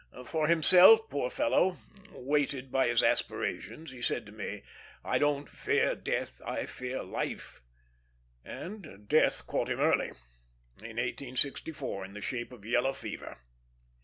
For 0.25 0.47
himself, 0.47 1.11
poor 1.11 1.29
fellow, 1.29 1.77
weighted 2.11 2.71
by 2.71 2.87
his 2.87 3.03
aspirations, 3.03 3.91
he 3.91 4.01
said 4.01 4.25
to 4.25 4.31
me, 4.31 4.63
"I 5.05 5.19
don't 5.19 5.47
fear 5.47 5.93
death, 5.93 6.41
I 6.43 6.65
fear 6.65 7.03
life;" 7.03 7.61
and 8.43 9.07
death 9.07 9.45
caught 9.45 9.69
him 9.69 9.79
early, 9.79 10.07
in 10.79 10.97
1864, 10.97 12.05
in 12.05 12.13
the 12.15 12.19
shape 12.21 12.51
of 12.51 12.65
yellow 12.65 12.93
fever. 12.93 13.37